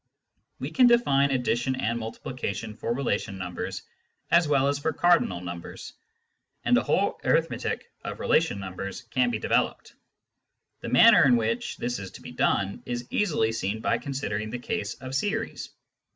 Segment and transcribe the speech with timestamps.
[0.57, 3.83] We can define addition and multiplication for relation numbers
[4.31, 5.93] as well as for cardinal numbers,
[6.65, 9.93] and a whole arithmetic of relation numbers can be developed.
[10.79, 14.57] The manner in which this is to be done is easily seen by considering the
[14.57, 15.69] case of series.